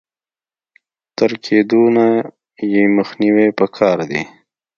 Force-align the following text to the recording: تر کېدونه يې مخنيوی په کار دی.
تر 1.17 1.31
کېدونه 1.45 2.05
يې 2.71 2.83
مخنيوی 2.97 3.49
په 3.57 3.65
کار 3.77 3.97
دی. 4.09 4.21